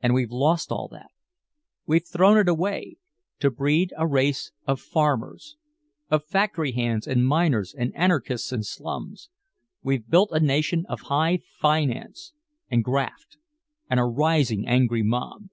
And 0.00 0.14
we've 0.14 0.32
lost 0.32 0.72
all 0.72 0.88
that, 0.88 1.12
we've 1.86 2.04
thrown 2.04 2.38
it 2.38 2.48
away, 2.48 2.96
to 3.38 3.52
breed 3.52 3.92
a 3.96 4.04
race 4.04 4.50
of 4.66 4.80
farmers 4.80 5.56
of 6.10 6.24
factory 6.24 6.72
hands 6.72 7.06
and 7.06 7.24
miners 7.24 7.72
and 7.72 7.94
anarchists 7.94 8.50
in 8.52 8.64
slums. 8.64 9.30
We've 9.80 10.10
built 10.10 10.30
a 10.32 10.40
nation 10.40 10.86
of 10.88 11.02
high 11.02 11.38
finance 11.60 12.32
and 12.68 12.82
graft 12.82 13.38
and 13.88 14.00
a 14.00 14.04
rising 14.06 14.66
angry 14.66 15.04
mob. 15.04 15.44